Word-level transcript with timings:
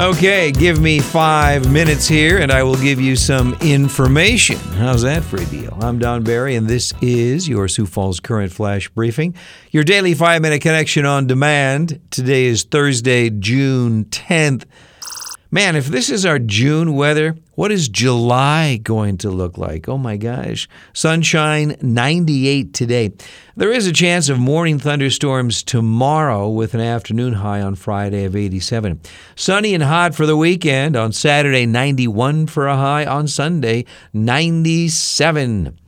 Okay, 0.00 0.50
give 0.50 0.80
me 0.80 0.98
five 0.98 1.70
minutes 1.70 2.08
here 2.08 2.38
and 2.38 2.50
I 2.50 2.62
will 2.62 2.76
give 2.76 2.98
you 2.98 3.16
some 3.16 3.52
information. 3.60 4.56
How's 4.56 5.02
that 5.02 5.22
for 5.22 5.36
a 5.36 5.44
deal? 5.44 5.76
I'm 5.82 5.98
Don 5.98 6.22
Barry 6.22 6.56
and 6.56 6.66
this 6.66 6.94
is 7.02 7.46
your 7.46 7.68
Sioux 7.68 7.84
Falls 7.84 8.18
Current 8.18 8.50
Flash 8.50 8.88
Briefing, 8.88 9.34
your 9.72 9.84
daily 9.84 10.14
five 10.14 10.40
minute 10.40 10.62
connection 10.62 11.04
on 11.04 11.26
demand. 11.26 12.00
Today 12.10 12.46
is 12.46 12.62
Thursday, 12.62 13.28
June 13.28 14.06
10th. 14.06 14.64
Man, 15.50 15.76
if 15.76 15.88
this 15.88 16.08
is 16.08 16.24
our 16.24 16.38
June 16.38 16.94
weather, 16.94 17.36
what 17.60 17.70
is 17.70 17.90
July 17.90 18.78
going 18.78 19.18
to 19.18 19.28
look 19.28 19.58
like? 19.58 19.86
Oh 19.86 19.98
my 19.98 20.16
gosh. 20.16 20.66
Sunshine 20.94 21.76
98 21.82 22.72
today. 22.72 23.12
There 23.54 23.70
is 23.70 23.86
a 23.86 23.92
chance 23.92 24.30
of 24.30 24.38
morning 24.38 24.78
thunderstorms 24.78 25.62
tomorrow 25.62 26.48
with 26.48 26.72
an 26.72 26.80
afternoon 26.80 27.34
high 27.34 27.60
on 27.60 27.74
Friday 27.74 28.24
of 28.24 28.34
87. 28.34 28.98
Sunny 29.36 29.74
and 29.74 29.82
hot 29.82 30.14
for 30.14 30.24
the 30.24 30.38
weekend. 30.38 30.96
On 30.96 31.12
Saturday, 31.12 31.66
91 31.66 32.46
for 32.46 32.66
a 32.66 32.76
high. 32.76 33.04
On 33.04 33.28
Sunday, 33.28 33.84
97. 34.14 35.79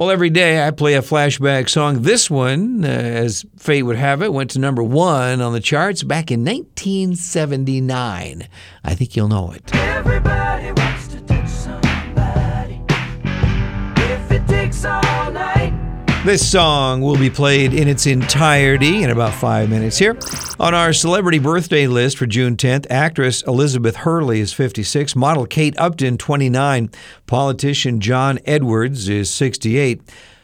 Well, 0.00 0.10
every 0.10 0.30
day 0.30 0.66
I 0.66 0.70
play 0.70 0.94
a 0.94 1.02
flashback 1.02 1.68
song. 1.68 2.00
This 2.00 2.30
one, 2.30 2.86
uh, 2.86 2.88
as 2.88 3.44
fate 3.58 3.82
would 3.82 3.96
have 3.96 4.22
it, 4.22 4.32
went 4.32 4.48
to 4.52 4.58
number 4.58 4.82
one 4.82 5.42
on 5.42 5.52
the 5.52 5.60
charts 5.60 6.02
back 6.02 6.30
in 6.30 6.42
1979. 6.42 8.48
I 8.82 8.94
think 8.94 9.14
you'll 9.14 9.28
know 9.28 9.50
it. 9.50 9.74
Everybody 9.74 10.72
wants 10.72 11.08
to 11.08 11.20
touch 11.20 11.50
somebody. 11.50 12.80
If 14.10 14.32
it 14.32 14.48
takes 14.48 14.86
all 14.86 15.32
night. 15.32 15.59
This 16.22 16.50
song 16.50 17.00
will 17.00 17.16
be 17.16 17.30
played 17.30 17.72
in 17.72 17.88
its 17.88 18.06
entirety 18.06 19.02
in 19.02 19.08
about 19.08 19.32
five 19.32 19.70
minutes 19.70 19.96
here. 19.96 20.18
On 20.60 20.74
our 20.74 20.92
celebrity 20.92 21.38
birthday 21.38 21.86
list 21.86 22.18
for 22.18 22.26
June 22.26 22.58
10th, 22.58 22.86
actress 22.90 23.40
Elizabeth 23.44 23.96
Hurley 23.96 24.40
is 24.40 24.52
56, 24.52 25.16
model 25.16 25.46
Kate 25.46 25.74
Upton, 25.78 26.18
29, 26.18 26.90
politician 27.26 28.00
John 28.00 28.38
Edwards 28.44 29.08
is 29.08 29.30
68, 29.30 30.02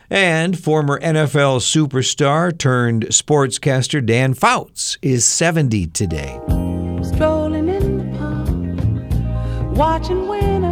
and 0.09 0.59
former 0.59 0.99
NFL 0.99 1.61
superstar 1.61 2.57
turned 2.57 3.09
sportscaster 3.09 4.05
Dan 4.05 4.33
Fouts 4.33 4.97
is 5.03 5.27
70 5.27 5.89
today. 5.89 6.41
Strolling 7.03 7.69
in 7.69 7.99
the 7.99 8.19
park. 8.19 9.77
Watching 9.77 10.27
winter 10.27 10.66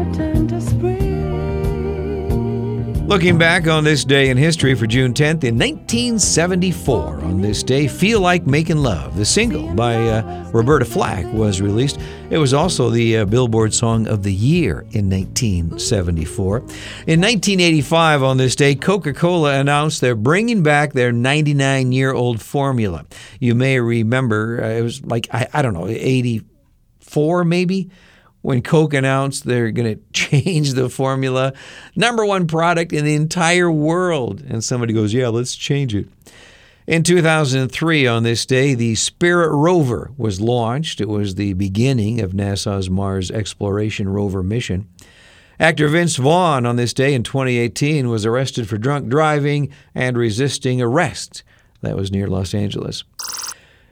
Looking 3.14 3.38
back 3.38 3.68
on 3.68 3.84
this 3.84 4.04
day 4.04 4.28
in 4.28 4.36
history 4.36 4.74
for 4.74 4.88
June 4.88 5.14
10th, 5.14 5.44
in 5.44 5.56
1974, 5.56 7.20
on 7.22 7.40
this 7.40 7.62
day, 7.62 7.86
Feel 7.86 8.18
Like 8.18 8.44
Making 8.44 8.78
Love, 8.78 9.16
the 9.16 9.24
single 9.24 9.72
by 9.72 9.94
uh, 9.94 10.50
Roberta 10.52 10.84
Flack, 10.84 11.24
was 11.32 11.60
released. 11.60 12.00
It 12.30 12.38
was 12.38 12.52
also 12.52 12.90
the 12.90 13.18
uh, 13.18 13.24
Billboard 13.24 13.72
Song 13.72 14.08
of 14.08 14.24
the 14.24 14.32
Year 14.32 14.80
in 14.90 15.08
1974. 15.08 16.56
In 17.06 17.20
1985, 17.20 18.24
on 18.24 18.36
this 18.36 18.56
day, 18.56 18.74
Coca 18.74 19.12
Cola 19.12 19.60
announced 19.60 20.00
they're 20.00 20.16
bringing 20.16 20.64
back 20.64 20.92
their 20.92 21.12
99 21.12 21.92
year 21.92 22.12
old 22.12 22.42
formula. 22.42 23.06
You 23.38 23.54
may 23.54 23.78
remember, 23.78 24.60
uh, 24.60 24.70
it 24.70 24.82
was 24.82 25.04
like, 25.04 25.28
I, 25.32 25.46
I 25.52 25.62
don't 25.62 25.74
know, 25.74 25.86
84 25.86 27.44
maybe? 27.44 27.92
When 28.44 28.60
Coke 28.60 28.92
announced 28.92 29.44
they're 29.44 29.70
going 29.70 29.96
to 29.96 30.02
change 30.12 30.74
the 30.74 30.90
formula, 30.90 31.54
number 31.96 32.26
one 32.26 32.46
product 32.46 32.92
in 32.92 33.06
the 33.06 33.14
entire 33.14 33.70
world. 33.70 34.42
And 34.42 34.62
somebody 34.62 34.92
goes, 34.92 35.14
Yeah, 35.14 35.28
let's 35.28 35.56
change 35.56 35.94
it. 35.94 36.08
In 36.86 37.02
2003, 37.02 38.06
on 38.06 38.22
this 38.22 38.44
day, 38.44 38.74
the 38.74 38.96
Spirit 38.96 39.48
rover 39.48 40.10
was 40.18 40.42
launched. 40.42 41.00
It 41.00 41.08
was 41.08 41.36
the 41.36 41.54
beginning 41.54 42.20
of 42.20 42.32
NASA's 42.32 42.90
Mars 42.90 43.30
Exploration 43.30 44.10
Rover 44.10 44.42
mission. 44.42 44.88
Actor 45.58 45.88
Vince 45.88 46.16
Vaughn, 46.16 46.66
on 46.66 46.76
this 46.76 46.92
day 46.92 47.14
in 47.14 47.22
2018, 47.22 48.10
was 48.10 48.26
arrested 48.26 48.68
for 48.68 48.76
drunk 48.76 49.08
driving 49.08 49.72
and 49.94 50.18
resisting 50.18 50.82
arrest. 50.82 51.42
That 51.80 51.96
was 51.96 52.12
near 52.12 52.26
Los 52.26 52.52
Angeles. 52.52 53.04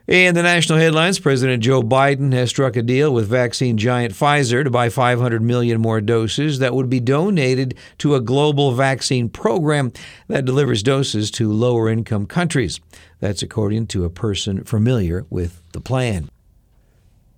In 0.08 0.34
the 0.34 0.42
national 0.42 0.80
headlines, 0.80 1.20
President 1.20 1.62
Joe 1.62 1.80
Biden 1.80 2.32
has 2.32 2.50
struck 2.50 2.74
a 2.74 2.82
deal 2.82 3.14
with 3.14 3.28
vaccine 3.28 3.78
giant 3.78 4.12
Pfizer 4.12 4.64
to 4.64 4.70
buy 4.70 4.88
500 4.88 5.40
million 5.40 5.80
more 5.80 6.00
doses 6.00 6.58
that 6.58 6.74
would 6.74 6.90
be 6.90 6.98
donated 6.98 7.76
to 7.98 8.16
a 8.16 8.20
global 8.20 8.72
vaccine 8.72 9.28
program 9.28 9.92
that 10.26 10.44
delivers 10.44 10.82
doses 10.82 11.30
to 11.30 11.52
lower 11.52 11.88
income 11.88 12.26
countries. 12.26 12.80
That's 13.20 13.44
according 13.44 13.86
to 13.88 14.04
a 14.04 14.10
person 14.10 14.64
familiar 14.64 15.24
with 15.30 15.62
the 15.70 15.80
plan. 15.80 16.28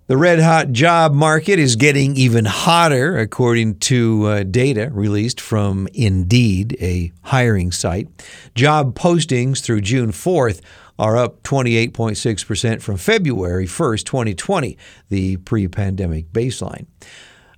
The 0.06 0.18
red 0.18 0.38
hot 0.38 0.70
job 0.72 1.14
market 1.14 1.58
is 1.58 1.76
getting 1.76 2.14
even 2.14 2.44
hotter, 2.44 3.16
according 3.16 3.78
to 3.78 4.26
uh, 4.26 4.42
data 4.42 4.90
released 4.92 5.40
from 5.40 5.88
Indeed, 5.94 6.76
a 6.78 7.10
hiring 7.22 7.72
site. 7.72 8.08
Job 8.54 8.94
postings 8.94 9.62
through 9.62 9.80
June 9.80 10.12
4th 10.12 10.60
are 10.98 11.16
up 11.16 11.42
28.6% 11.44 12.82
from 12.82 12.98
February 12.98 13.64
1st, 13.64 14.04
2020, 14.04 14.76
the 15.08 15.38
pre 15.38 15.68
pandemic 15.68 16.30
baseline. 16.34 16.84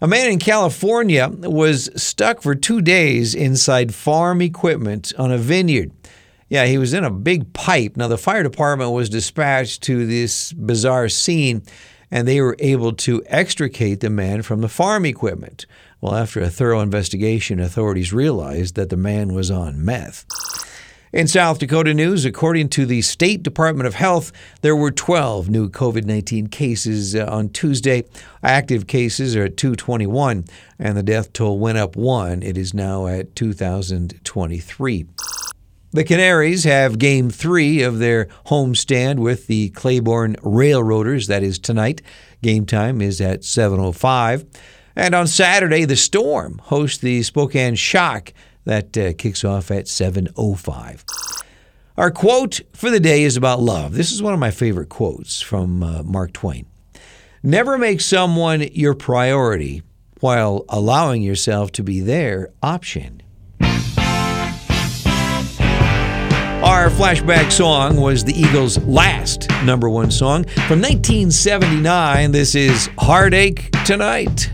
A 0.00 0.06
man 0.06 0.30
in 0.30 0.38
California 0.38 1.28
was 1.28 1.90
stuck 2.00 2.42
for 2.42 2.54
two 2.54 2.80
days 2.80 3.34
inside 3.34 3.92
farm 3.92 4.40
equipment 4.40 5.12
on 5.18 5.32
a 5.32 5.38
vineyard. 5.38 5.90
Yeah, 6.48 6.66
he 6.66 6.78
was 6.78 6.94
in 6.94 7.02
a 7.02 7.10
big 7.10 7.52
pipe. 7.54 7.96
Now, 7.96 8.06
the 8.06 8.16
fire 8.16 8.44
department 8.44 8.92
was 8.92 9.10
dispatched 9.10 9.82
to 9.82 10.06
this 10.06 10.52
bizarre 10.52 11.08
scene 11.08 11.62
and 12.10 12.26
they 12.26 12.40
were 12.40 12.56
able 12.58 12.92
to 12.92 13.22
extricate 13.26 14.00
the 14.00 14.10
man 14.10 14.42
from 14.42 14.60
the 14.60 14.68
farm 14.68 15.04
equipment. 15.04 15.66
Well, 16.00 16.14
after 16.14 16.40
a 16.40 16.50
thorough 16.50 16.80
investigation, 16.80 17.58
authorities 17.60 18.12
realized 18.12 18.74
that 18.74 18.90
the 18.90 18.96
man 18.96 19.32
was 19.34 19.50
on 19.50 19.84
meth. 19.84 20.24
In 21.12 21.28
South 21.28 21.60
Dakota 21.60 21.94
news, 21.94 22.24
according 22.24 22.68
to 22.70 22.84
the 22.84 23.00
State 23.00 23.42
Department 23.42 23.86
of 23.86 23.94
Health, 23.94 24.32
there 24.60 24.76
were 24.76 24.90
12 24.90 25.48
new 25.48 25.70
COVID 25.70 26.04
19 26.04 26.48
cases 26.48 27.14
uh, 27.14 27.26
on 27.30 27.48
Tuesday. 27.48 28.04
Active 28.42 28.86
cases 28.86 29.34
are 29.34 29.44
at 29.44 29.56
221, 29.56 30.44
and 30.78 30.96
the 30.96 31.02
death 31.02 31.32
toll 31.32 31.58
went 31.58 31.78
up 31.78 31.96
one. 31.96 32.42
It 32.42 32.58
is 32.58 32.74
now 32.74 33.06
at 33.06 33.34
2,023. 33.34 35.06
The 35.92 36.04
Canaries 36.04 36.64
have 36.64 36.98
game 36.98 37.30
three 37.30 37.82
of 37.82 37.98
their 37.98 38.26
homestand 38.46 39.18
with 39.18 39.46
the 39.46 39.70
Cleburne 39.70 40.36
Railroaders. 40.42 41.26
That 41.28 41.42
is 41.42 41.58
tonight. 41.58 42.02
Game 42.42 42.66
time 42.66 43.00
is 43.00 43.20
at 43.20 43.40
7.05. 43.40 44.46
And 44.94 45.14
on 45.14 45.26
Saturday, 45.26 45.84
the 45.84 45.96
Storm 45.96 46.60
hosts 46.64 46.98
the 46.98 47.22
Spokane 47.22 47.76
Shock. 47.76 48.32
That 48.64 48.98
uh, 48.98 49.12
kicks 49.16 49.44
off 49.44 49.70
at 49.70 49.84
7.05. 49.84 51.44
Our 51.96 52.10
quote 52.10 52.60
for 52.74 52.90
the 52.90 53.00
day 53.00 53.22
is 53.22 53.36
about 53.36 53.60
love. 53.60 53.94
This 53.94 54.12
is 54.12 54.22
one 54.22 54.34
of 54.34 54.40
my 54.40 54.50
favorite 54.50 54.88
quotes 54.88 55.40
from 55.40 55.82
uh, 55.82 56.02
Mark 56.02 56.32
Twain. 56.32 56.66
Never 57.42 57.78
make 57.78 58.00
someone 58.00 58.62
your 58.72 58.94
priority 58.94 59.82
while 60.20 60.64
allowing 60.68 61.22
yourself 61.22 61.70
to 61.72 61.82
be 61.82 62.00
their 62.00 62.50
option. 62.62 63.22
Our 66.64 66.88
flashback 66.88 67.52
song 67.52 67.96
was 68.00 68.24
the 68.24 68.32
Eagles' 68.32 68.78
last 68.78 69.48
number 69.64 69.90
one 69.90 70.10
song 70.10 70.44
from 70.44 70.80
1979. 70.80 72.32
This 72.32 72.54
is 72.54 72.88
Heartache 72.98 73.70
Tonight. 73.84 74.50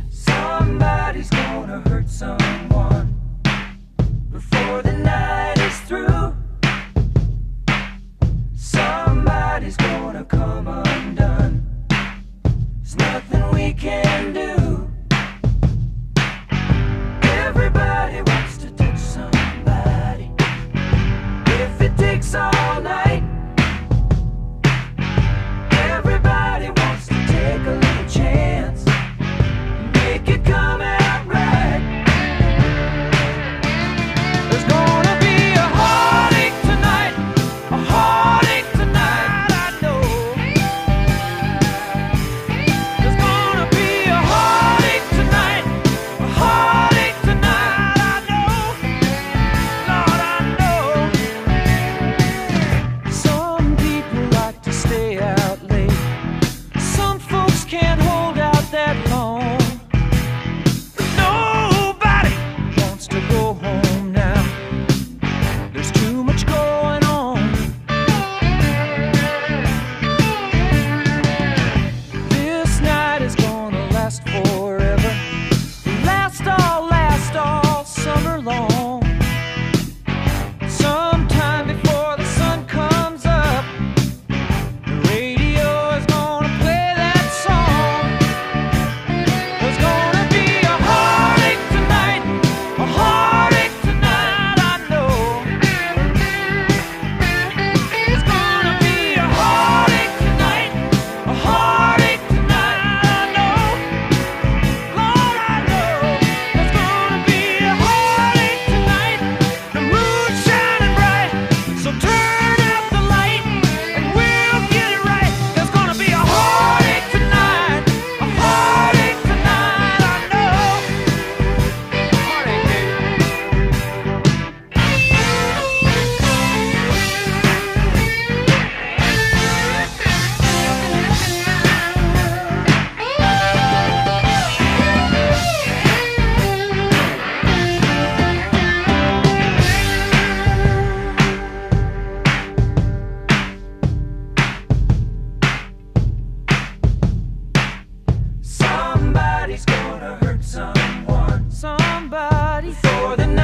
For 152.75 153.17
the 153.17 153.27
night. 153.27 153.42